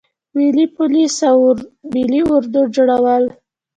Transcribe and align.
د 0.03 0.03
ملي 0.37 0.65
پولیسو 0.75 1.23
او 1.31 1.39
ملي 1.93 2.21
اردو 2.33 2.61
جوړول. 2.75 3.23